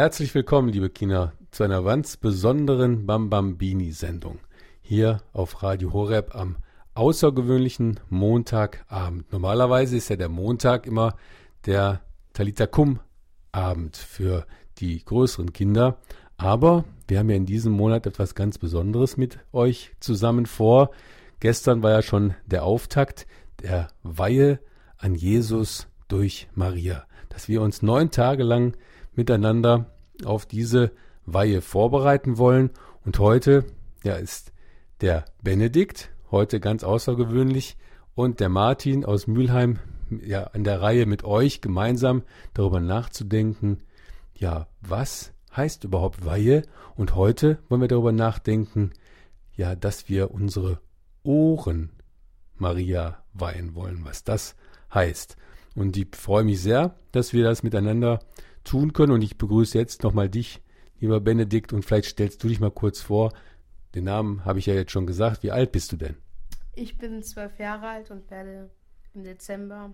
[0.00, 4.38] Herzlich willkommen, liebe Kinder, zu einer ganz besonderen Bambambini-Sendung.
[4.80, 6.56] Hier auf Radio Horeb am
[6.94, 9.30] außergewöhnlichen Montagabend.
[9.30, 11.16] Normalerweise ist ja der Montag immer
[11.66, 12.00] der
[12.32, 14.46] Talitakum-Abend für
[14.78, 15.98] die größeren Kinder.
[16.38, 20.92] Aber wir haben ja in diesem Monat etwas ganz Besonderes mit euch zusammen vor.
[21.40, 23.26] Gestern war ja schon der Auftakt
[23.62, 24.60] der Weihe
[24.96, 28.74] an Jesus durch Maria, dass wir uns neun Tage lang
[29.20, 29.92] miteinander
[30.24, 30.92] auf diese
[31.26, 32.70] Weihe vorbereiten wollen.
[33.04, 33.66] Und heute
[34.02, 34.52] ja, ist
[35.02, 37.76] der Benedikt, heute ganz außergewöhnlich,
[38.14, 39.78] und der Martin aus Mülheim
[40.24, 42.22] ja, an der Reihe mit euch gemeinsam
[42.54, 43.82] darüber nachzudenken,
[44.34, 46.62] ja, was heißt überhaupt Weihe?
[46.96, 48.92] Und heute wollen wir darüber nachdenken,
[49.54, 50.80] ja, dass wir unsere
[51.22, 51.90] Ohren
[52.56, 54.56] Maria weihen wollen, was das
[54.92, 55.36] heißt.
[55.76, 58.20] Und ich freue mich sehr, dass wir das miteinander
[58.64, 59.12] tun können.
[59.12, 60.60] Und ich begrüße jetzt nochmal dich,
[60.98, 63.32] lieber Benedikt, und vielleicht stellst du dich mal kurz vor.
[63.94, 65.42] Den Namen habe ich ja jetzt schon gesagt.
[65.42, 66.16] Wie alt bist du denn?
[66.74, 68.70] Ich bin zwölf Jahre alt und werde
[69.14, 69.92] im Dezember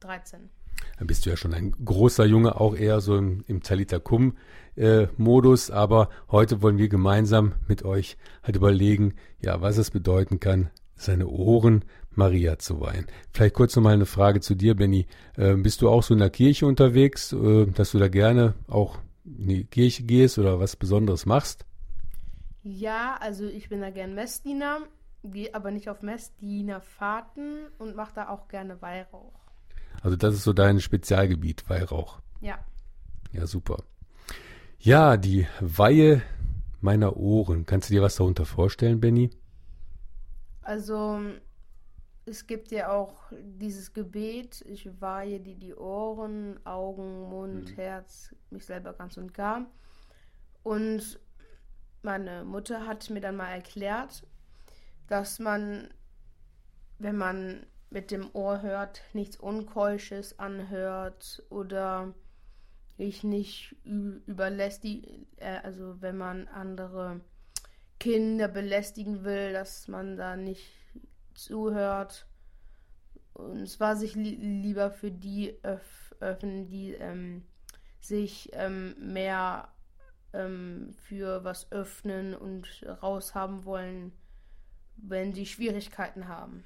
[0.00, 0.50] 13.
[0.98, 4.36] Dann bist du ja schon ein großer Junge, auch eher so im, im Talita Kum
[4.76, 5.70] äh, Modus.
[5.70, 11.26] Aber heute wollen wir gemeinsam mit euch halt überlegen, ja, was es bedeuten kann, seine
[11.26, 11.84] Ohren
[12.16, 13.06] Maria zu weihen.
[13.32, 15.06] Vielleicht kurz nochmal eine Frage zu dir, Benny.
[15.36, 18.98] Äh, bist du auch so in der Kirche unterwegs, äh, dass du da gerne auch
[19.24, 21.64] in die Kirche gehst oder was Besonderes machst?
[22.62, 24.80] Ja, also ich bin da gern Messdiener,
[25.22, 29.38] gehe aber nicht auf Messdienerfahrten und mache da auch gerne Weihrauch.
[30.02, 32.20] Also das ist so dein Spezialgebiet, Weihrauch.
[32.40, 32.58] Ja.
[33.32, 33.82] Ja, super.
[34.78, 36.22] Ja, die Weihe
[36.80, 37.66] meiner Ohren.
[37.66, 39.30] Kannst du dir was darunter vorstellen, Benny?
[40.62, 41.20] Also
[42.26, 47.74] es gibt ja auch dieses Gebet, ich weihe dir die Ohren, Augen, Mund, mhm.
[47.74, 49.66] Herz, mich selber ganz und gar.
[50.62, 51.20] Und
[52.02, 54.22] meine Mutter hat mir dann mal erklärt,
[55.06, 55.92] dass man,
[56.98, 62.14] wenn man mit dem Ohr hört, nichts Unkeusches anhört oder
[62.96, 67.20] ich nicht überlästigt, äh, also wenn man andere
[68.00, 70.70] Kinder belästigen will, dass man da nicht
[71.34, 72.26] zuhört.
[73.32, 77.42] Und zwar sich li lieber für die öff öffnen, die ähm,
[78.00, 79.68] sich ähm, mehr
[80.32, 84.12] ähm, für was öffnen und raushaben wollen,
[84.96, 86.64] wenn sie Schwierigkeiten haben.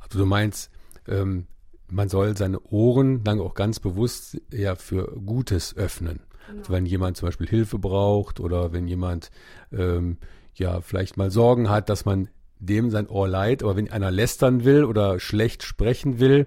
[0.00, 0.70] Also du meinst,
[1.06, 1.46] ähm,
[1.90, 6.20] man soll seine Ohren dann auch ganz bewusst ja für Gutes öffnen.
[6.46, 6.60] Genau.
[6.60, 9.30] Also wenn jemand zum Beispiel Hilfe braucht oder wenn jemand
[9.72, 10.18] ähm,
[10.54, 12.28] ja vielleicht mal Sorgen hat, dass man
[12.66, 16.46] dem sein Ohr leiht, aber wenn einer lästern will oder schlecht sprechen will,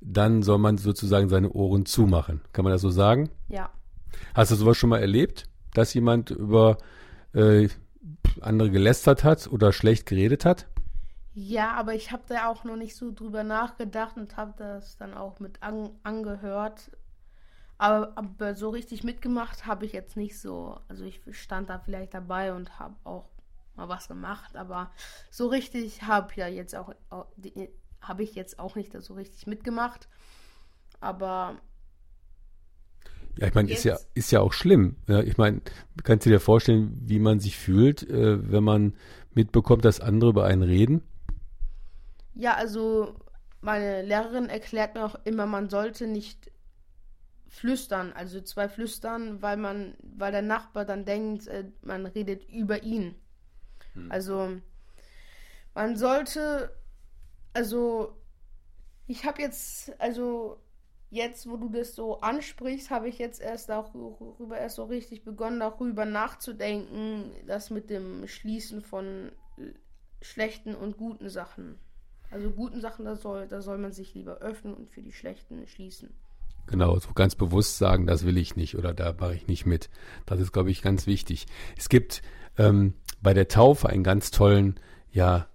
[0.00, 2.40] dann soll man sozusagen seine Ohren zumachen.
[2.52, 3.30] Kann man das so sagen?
[3.48, 3.70] Ja.
[4.34, 6.78] Hast du sowas schon mal erlebt, dass jemand über
[7.34, 7.68] äh,
[8.40, 10.66] andere gelästert hat oder schlecht geredet hat?
[11.34, 15.14] Ja, aber ich habe da auch noch nicht so drüber nachgedacht und habe das dann
[15.14, 16.90] auch mit an, angehört.
[17.78, 20.78] Aber, aber, so richtig mitgemacht habe ich jetzt nicht so.
[20.88, 23.24] Also ich stand da vielleicht dabei und habe auch
[23.76, 24.90] mal was gemacht, aber
[25.30, 26.94] so richtig habe ja jetzt auch
[28.00, 30.08] habe ich jetzt auch nicht so richtig mitgemacht.
[31.00, 31.60] Aber
[33.38, 34.96] ja, ich meine, ist ja, ist ja auch schlimm.
[35.06, 35.62] Ja, ich meine,
[36.02, 38.94] kannst du dir vorstellen, wie man sich fühlt, äh, wenn man
[39.32, 41.02] mitbekommt, dass andere über einen reden?
[42.34, 43.14] Ja, also
[43.60, 46.50] meine Lehrerin erklärt mir auch immer, man sollte nicht
[47.48, 52.82] flüstern, also zwei flüstern, weil man, weil der Nachbar dann denkt, äh, man redet über
[52.82, 53.14] ihn.
[53.94, 54.10] Hm.
[54.10, 54.60] Also
[55.74, 56.74] man sollte,
[57.52, 58.16] also
[59.06, 60.58] ich habe jetzt, also
[61.10, 65.60] jetzt, wo du das so ansprichst, habe ich jetzt erst darüber erst so richtig begonnen,
[65.60, 69.32] darüber nachzudenken, das mit dem Schließen von
[70.22, 71.78] schlechten und guten Sachen.
[72.30, 75.66] Also guten Sachen, da soll, da soll man sich lieber öffnen und für die schlechten
[75.66, 76.14] schließen.
[76.66, 79.90] Genau, so ganz bewusst sagen, das will ich nicht oder da mache ich nicht mit.
[80.26, 81.46] Das ist, glaube ich, ganz wichtig.
[81.76, 82.22] Es gibt
[82.56, 84.78] ähm, bei der Taufe einen ganz tollen,
[85.12, 85.46] ja,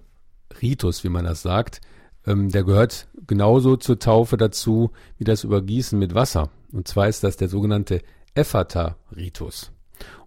[0.61, 1.81] Ritus, wie man das sagt.
[2.25, 6.49] Ähm, der gehört genauso zur Taufe dazu wie das Übergießen mit Wasser.
[6.71, 8.01] Und zwar ist das der sogenannte
[8.35, 9.71] Ephata-Ritus.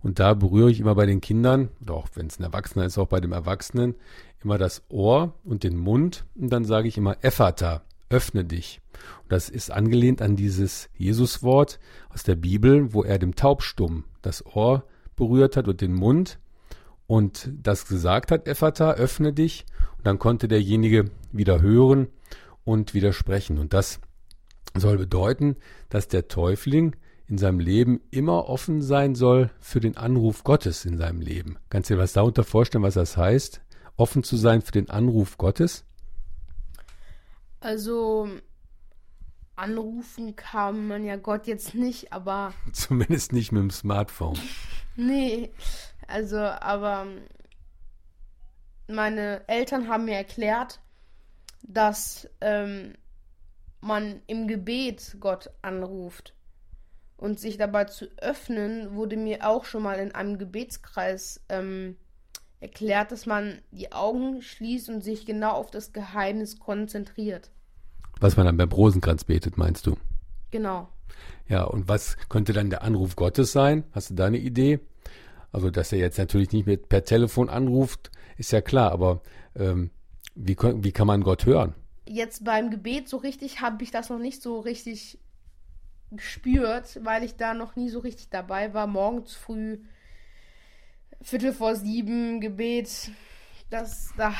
[0.00, 2.98] Und da berühre ich immer bei den Kindern, oder auch wenn es ein Erwachsener ist,
[2.98, 3.94] auch bei dem Erwachsenen,
[4.42, 6.24] immer das Ohr und den Mund.
[6.34, 8.80] Und dann sage ich immer Ephata, öffne dich.
[9.22, 14.44] Und das ist angelehnt an dieses Jesuswort aus der Bibel, wo er dem Taubstumm das
[14.44, 14.84] Ohr
[15.16, 16.38] berührt hat und den Mund
[17.06, 19.64] und das gesagt hat, Ephata, öffne dich.
[19.98, 22.08] Und dann konnte derjenige wieder hören
[22.64, 23.58] und widersprechen.
[23.58, 24.00] Und das
[24.76, 25.56] soll bedeuten,
[25.88, 26.94] dass der Täufling
[27.26, 31.58] in seinem Leben immer offen sein soll für den Anruf Gottes in seinem Leben.
[31.68, 33.60] Kannst du dir was darunter vorstellen, was das heißt?
[33.96, 35.84] Offen zu sein für den Anruf Gottes?
[37.60, 38.28] Also
[39.54, 42.54] anrufen kann man ja Gott jetzt nicht, aber.
[42.72, 44.38] Zumindest nicht mit dem Smartphone.
[44.96, 45.52] nee,
[46.06, 47.06] also, aber
[48.88, 50.80] meine Eltern haben mir erklärt,
[51.62, 52.94] dass ähm,
[53.80, 56.34] man im Gebet Gott anruft.
[57.16, 61.98] Und sich dabei zu öffnen, wurde mir auch schon mal in einem Gebetskreis ähm,
[62.60, 67.50] erklärt, dass man die Augen schließt und sich genau auf das Geheimnis konzentriert.
[68.20, 69.96] Was man dann beim Rosenkranz betet, meinst du?
[70.50, 70.88] Genau.
[71.48, 73.84] Ja, und was könnte dann der Anruf Gottes sein?
[73.92, 74.80] Hast du da eine Idee?
[75.52, 79.22] Also, dass er jetzt natürlich nicht mit per Telefon anruft, ist ja klar, aber
[79.56, 79.90] ähm,
[80.34, 81.74] wie, wie kann man Gott hören?
[82.06, 85.18] Jetzt beim Gebet so richtig habe ich das noch nicht so richtig
[86.10, 88.86] gespürt, weil ich da noch nie so richtig dabei war.
[88.86, 89.78] Morgens früh
[91.22, 93.10] Viertel vor sieben, Gebet.
[93.70, 94.34] Das, da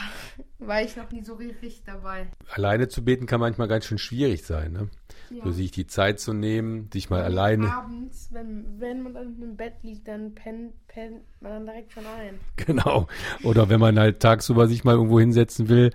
[0.59, 2.27] war ich noch nie so richtig dabei.
[2.53, 4.89] Alleine zu beten kann manchmal ganz schön schwierig sein, ne?
[5.31, 5.45] Ja.
[5.45, 7.73] So sich die Zeit zu nehmen, sich mal Und alleine.
[7.73, 12.05] Abends, wenn, wenn man dann im Bett liegt, dann pennt, pennt man dann direkt schon
[12.07, 12.41] ein.
[12.57, 13.07] Genau.
[13.45, 15.93] Oder wenn man halt tagsüber sich mal irgendwo hinsetzen will,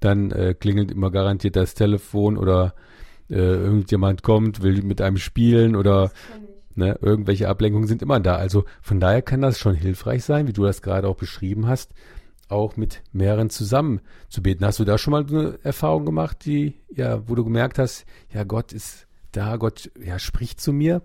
[0.00, 2.74] dann äh, klingelt immer garantiert das Telefon oder
[3.30, 6.10] äh, irgendjemand kommt, will mit einem spielen oder.
[6.76, 8.36] Ne, irgendwelche Ablenkungen sind immer da.
[8.36, 11.92] Also von daher kann das schon hilfreich sein, wie du das gerade auch beschrieben hast,
[12.48, 14.64] auch mit mehreren zusammen zu beten.
[14.64, 18.44] Hast du da schon mal eine Erfahrung gemacht, die, ja, wo du gemerkt hast, ja,
[18.44, 21.02] Gott ist da, Gott, ja, spricht zu mir?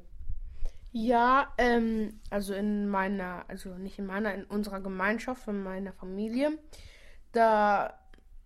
[0.92, 6.58] Ja, ähm, also in meiner, also nicht in meiner, in unserer Gemeinschaft, von meiner Familie,
[7.32, 7.94] da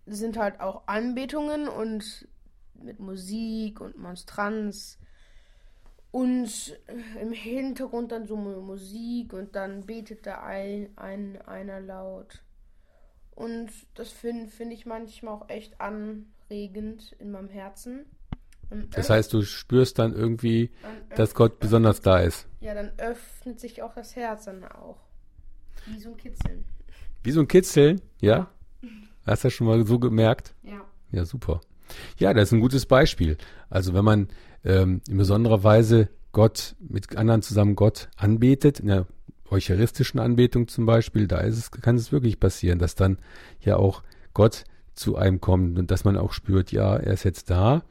[0.06, 2.28] sind halt auch Anbetungen und
[2.74, 4.98] mit Musik und Monstranz
[6.12, 11.80] und äh, im Hintergrund dann so Mu- Musik und dann betet da ein, ein einer
[11.80, 12.42] laut.
[13.34, 18.04] Und das finde find ich manchmal auch echt anregend in meinem Herzen.
[18.70, 22.46] Und Das heißt, du spürst dann irgendwie, dann dass Gott besonders da ist.
[22.60, 24.98] ja, dann öffnet sich auch das Herz dann auch.
[25.86, 26.64] Wie so ein Kitzeln.
[27.22, 28.50] Wie so ein Kitzeln, ja?
[29.24, 30.54] Hast du das schon mal so gemerkt?
[30.62, 30.84] Ja.
[31.10, 31.60] Ja, super.
[32.18, 33.36] Ja, das ist ein gutes Beispiel.
[33.70, 34.28] Also wenn man
[34.64, 39.06] ähm, in besonderer Weise Gott mit anderen zusammen Gott anbetet, in der
[39.50, 43.18] eucharistischen Anbetung zum Beispiel, da ist es, kann es wirklich passieren, dass dann
[43.60, 47.50] ja auch Gott zu einem kommt und dass man auch spürt, ja, er ist jetzt
[47.50, 47.82] da.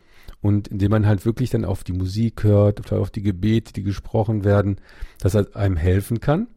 [0.42, 4.44] Und indem man halt wirklich dann auf die Musik hört, auf die Gebete, die gesprochen
[4.44, 4.78] werden,
[5.20, 6.48] dass er einem helfen kann,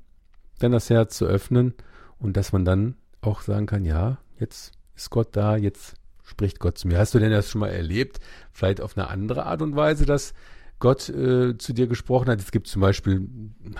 [0.58, 1.74] dann das Herz zu öffnen
[2.18, 6.78] und dass man dann auch sagen kann, ja, jetzt ist Gott da, jetzt spricht Gott
[6.78, 6.98] zu mir.
[6.98, 8.18] Hast du denn das schon mal erlebt?
[8.50, 10.34] Vielleicht auf eine andere Art und Weise, dass
[10.80, 12.40] Gott äh, zu dir gesprochen hat?
[12.40, 13.28] Es gibt zum Beispiel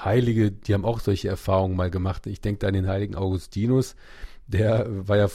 [0.04, 2.26] Heilige, die haben auch solche Erfahrungen mal gemacht.
[2.26, 3.96] Ich denke da an den heiligen Augustinus.
[4.46, 5.28] Der war ja,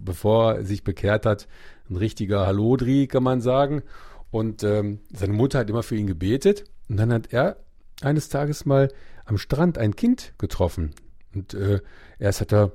[0.00, 1.48] bevor er sich bekehrt hat,
[1.88, 3.82] ein richtiger Hallodri, kann man sagen.
[4.30, 6.64] Und ähm, seine Mutter hat immer für ihn gebetet.
[6.88, 7.56] Und dann hat er
[8.02, 8.92] eines Tages mal
[9.24, 10.94] am Strand ein Kind getroffen.
[11.34, 11.80] Und äh,
[12.18, 12.72] erst hat er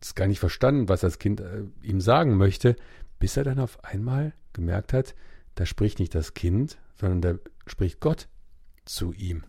[0.00, 2.76] das gar nicht verstanden, was das Kind äh, ihm sagen möchte,
[3.18, 5.14] bis er dann auf einmal gemerkt hat,
[5.54, 8.28] da spricht nicht das Kind, sondern da spricht Gott
[8.84, 9.44] zu ihm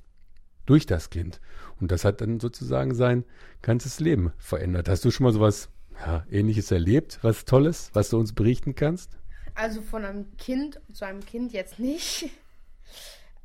[0.65, 1.39] durch das Kind.
[1.79, 3.25] Und das hat dann sozusagen sein
[3.61, 4.89] ganzes Leben verändert.
[4.89, 5.69] Hast du schon mal sowas
[6.05, 9.17] ja, ähnliches erlebt, was Tolles, was du uns berichten kannst?
[9.55, 12.29] Also von einem Kind zu einem Kind jetzt nicht.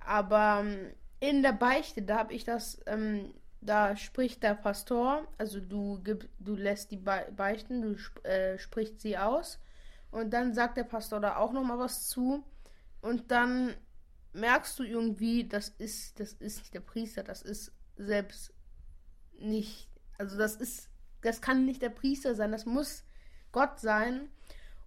[0.05, 0.91] Aber ähm,
[1.21, 6.29] in der Beichte, da habe ich das, ähm, da spricht der Pastor, also du gib,
[6.39, 7.97] du lässt die Be Beichten, du
[8.29, 9.59] äh, sprichst sie aus
[10.15, 12.45] und dann sagt der Pastor da auch noch mal was zu
[13.01, 13.75] und dann
[14.33, 18.53] merkst du irgendwie, das ist, das ist nicht der Priester, das ist selbst
[19.39, 20.89] nicht, also das ist,
[21.23, 23.05] das kann nicht der Priester sein, das muss
[23.53, 24.29] Gott sein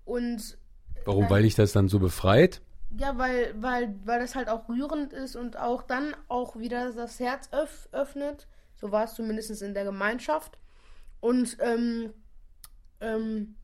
[0.05, 0.57] und
[1.05, 1.21] Warum?
[1.21, 1.29] Nein.
[1.29, 2.61] Weil dich das dann so befreit?
[2.95, 7.19] ja, weil, weil, weil das halt auch rührend ist und auch dann auch wieder das
[7.19, 8.47] Herz öff öffnet.
[8.75, 10.57] So war es zumindest in der Gemeinschaft.
[11.19, 12.13] Und ähm,
[13.01, 13.55] ähm,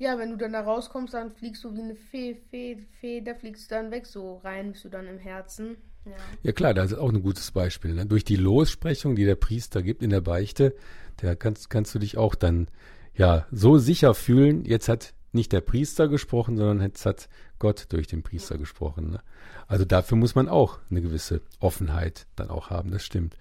[0.00, 3.34] ja, wenn du dann da rauskommst, dann fliegst du wie eine Fee, Fee, Fee, da
[3.34, 5.76] fliegst du dann weg, so rein bist du dann im Herzen.
[6.06, 6.12] Ja.
[6.42, 7.92] Ja klar, das ist auch ein gutes Beispiel.
[7.92, 8.06] Ne?
[8.06, 10.74] Durch die Lossprechung, die der Priester gibt in der Beichte,
[11.20, 12.68] der kannst, kannst du dich auch dann
[13.14, 17.28] ja so sicher fühlen, jetzt hat nicht der Priester gesprochen, sondern jetzt hat
[17.58, 19.10] Gott durch den Priester gesprochen.
[19.10, 19.20] Ne?
[19.66, 23.36] Also dafür muss man auch eine gewisse Offenheit dann auch haben, das stimmt.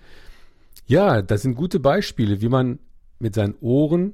[0.88, 2.80] Ja, das sind gute Beispiele, wie man
[3.18, 4.14] mit seinen Ohren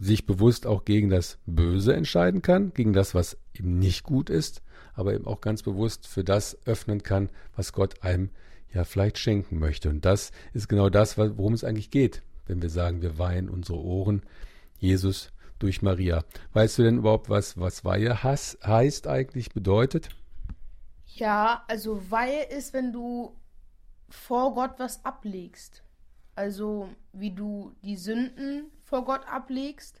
[0.00, 4.62] sich bewusst auch gegen das Böse entscheiden kann, gegen das, was eben nicht gut ist,
[4.94, 8.30] aber eben auch ganz bewusst für das öffnen kann, was Gott einem
[8.72, 9.90] ja vielleicht schenken möchte.
[9.90, 13.78] Und das ist genau das, worum es eigentlich geht, wenn wir sagen, wir weihen unsere
[13.78, 14.22] Ohren
[14.78, 16.24] Jesus durch Maria.
[16.52, 20.08] Weißt du denn überhaupt, was, was Weihe has, heißt eigentlich, bedeutet?
[21.06, 23.36] Ja, also Weihe ist, wenn du
[24.08, 25.82] vor Gott was ablegst.
[26.34, 30.00] Also wie du die Sünden vor Gott ablegst,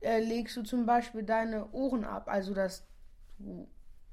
[0.00, 2.28] äh, legst du zum Beispiel deine Ohren ab.
[2.28, 2.86] Also dass
[3.38, 3.68] du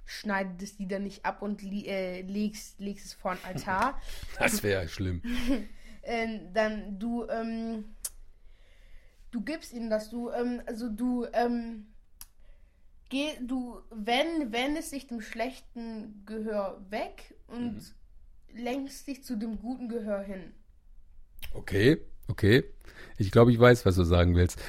[0.05, 4.01] schneidest die dann nicht ab und äh, legst, legst es vor den Altar.
[4.39, 5.21] Das wäre schlimm.
[6.01, 7.85] äh, dann du, ähm,
[9.31, 11.87] du gibst ihnen das, du, ähm, also du, ähm,
[13.09, 17.95] geh, du, wenn, wendest dich dem schlechten Gehör weg und
[18.53, 20.53] lenkst dich zu dem guten Gehör hin.
[21.53, 22.63] Okay, okay.
[23.17, 24.59] Ich glaube, ich weiß, was du sagen willst.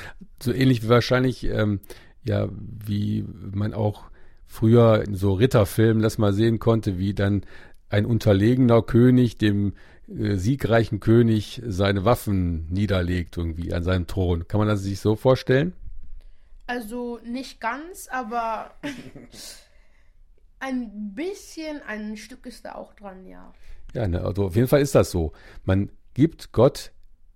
[0.43, 1.81] So ähnlich wie wahrscheinlich, ähm,
[2.23, 4.05] ja, wie man auch
[4.47, 7.45] früher in so Ritterfilmen das mal sehen konnte, wie dann
[7.89, 9.75] ein unterlegener König dem
[10.09, 14.47] äh, siegreichen König seine Waffen niederlegt irgendwie an seinem Thron.
[14.47, 15.73] Kann man das sich so vorstellen?
[16.67, 18.71] Also nicht ganz, aber
[20.61, 23.53] ein bisschen, ein Stück ist da auch dran, ja.
[23.93, 25.33] Ja, ne, also auf jeden Fall ist das so.
[25.65, 26.93] Man gibt Gott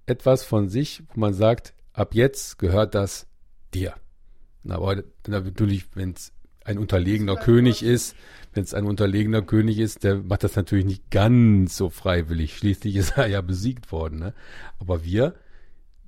[0.07, 3.27] etwas von sich, wo man sagt, ab jetzt gehört das
[3.75, 3.95] dir.
[4.67, 6.33] Aber natürlich, wenn es
[6.65, 8.15] ein unterlegener König ist,
[8.53, 12.57] wenn es ein unterlegener König ist, der macht das natürlich nicht ganz so freiwillig.
[12.57, 14.19] Schließlich ist er ja besiegt worden.
[14.19, 14.35] Ne?
[14.79, 15.35] Aber wir,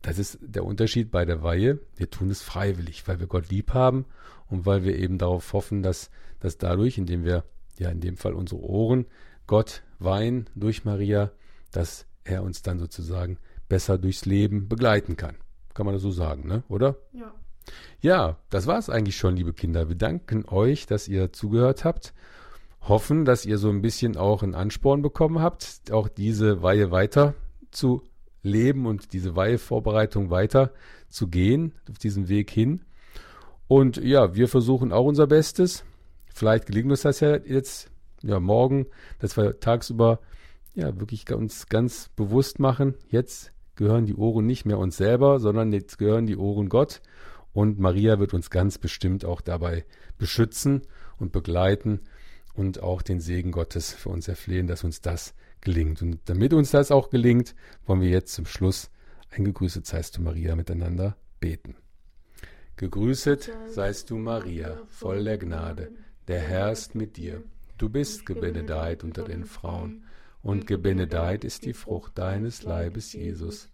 [0.03, 3.73] das ist der Unterschied bei der Weihe, wir tun es freiwillig, weil wir Gott lieb
[3.73, 4.05] haben
[4.49, 6.11] und weil wir eben darauf hoffen, dass,
[6.41, 7.45] dass dadurch, indem wir,
[7.79, 9.07] ja in dem Fall unsere Ohren,
[9.47, 11.33] Gott weihen durch Maria,
[11.71, 15.37] dass er uns dann sozusagen besser durchs Leben begleiten kann.
[15.75, 16.63] Kann man das so sagen, ne?
[16.69, 16.97] oder?
[17.13, 17.33] Ja.
[18.01, 19.89] Ja, das war es eigentlich schon, liebe Kinder.
[19.89, 22.15] Wir danken euch, dass ihr zugehört habt.
[22.83, 27.35] Hoffen, dass ihr so ein bisschen auch einen Ansporn bekommen habt, auch diese Weihe weiter
[27.71, 28.03] zu
[28.43, 30.73] leben und diese Weihevorbereitung weiter
[31.11, 32.83] zu gehen, auf diesem Weg hin.
[33.69, 35.85] Und ja, wir versuchen auch unser Bestes.
[36.33, 37.91] Vielleicht gelingt uns das ja jetzt,
[38.23, 38.87] ja, morgen,
[39.19, 40.21] dass wir tagsüber
[40.75, 45.73] ja wirklich uns ganz bewusst machen, jetzt gehören die Ohren nicht mehr uns selber, sondern
[45.73, 47.01] jetzt gehören die Ohren Gott.
[47.53, 49.85] Und Maria wird uns ganz bestimmt auch dabei
[50.19, 50.83] beschützen
[51.19, 52.01] und begleiten
[52.55, 56.03] und auch den Segen Gottes für uns erflehen, dass uns das gelingt.
[56.03, 57.55] Und damit uns das auch gelingt,
[57.87, 58.91] wollen wir jetzt zum Schluss
[59.31, 61.77] ein Gegrüßet seist du Maria miteinander beten.
[62.77, 65.93] Gegrüßet seist du Maria, voll der Gnade,
[66.27, 67.43] der Herr ist mit dir.
[67.79, 70.05] Du bist gebenedeit unter den Frauen,
[70.43, 73.69] und gebenedeit ist die Frucht deines Leibes, Jesus.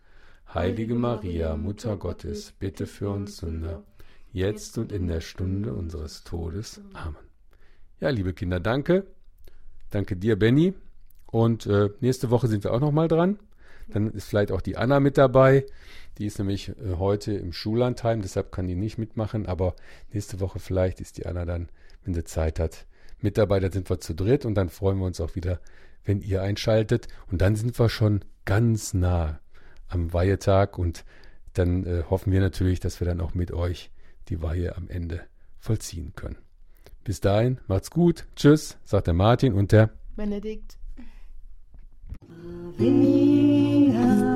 [0.53, 3.83] Heilige Maria, Mutter Gottes, bitte für uns Sünder,
[4.33, 6.81] jetzt und in der Stunde unseres Todes.
[6.93, 7.17] Amen.
[8.01, 9.07] Ja, liebe Kinder, danke.
[9.91, 10.75] Danke dir, Benny.
[11.27, 13.39] Und äh, nächste Woche sind wir auch nochmal dran.
[13.89, 15.67] Dann ist vielleicht auch die Anna mit dabei.
[16.19, 19.47] Die ist nämlich äh, heute im Schullandheim, deshalb kann die nicht mitmachen.
[19.47, 19.75] Aber
[20.13, 21.69] nächste Woche vielleicht ist die Anna dann,
[22.05, 22.87] wenn sie Zeit hat,
[23.21, 23.61] mit dabei.
[23.61, 25.61] Dann sind wir zu dritt und dann freuen wir uns auch wieder,
[26.07, 27.09] wenn ihr einschaltet.
[27.31, 29.41] Und dann sind wir schon ganz nah
[29.89, 31.05] am Weihetag und
[31.53, 33.91] dann äh, hoffen wir natürlich, dass wir dann auch mit euch
[34.29, 35.23] die Weihe am Ende
[35.59, 36.39] vollziehen können.
[37.05, 38.27] Bis dahin, macht's gut.
[38.35, 40.77] Tschüss, sagt der Martin und der Benedikt.
[42.79, 44.36] Ave,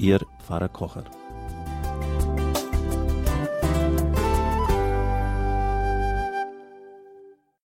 [0.00, 1.19] Ihr Pfarrer Kocher.